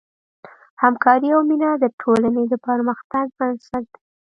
همکاري 0.83 1.29
او 1.35 1.41
مینه 1.49 1.69
د 1.83 1.85
ټولنې 2.01 2.43
د 2.47 2.53
پرمختګ 2.67 3.25
بنسټ 3.37 3.85
دی. 3.93 4.01